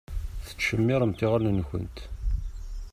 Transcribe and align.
Tettcemmiṛemt 0.45 1.25
iɣallen-nkent. 1.25 1.97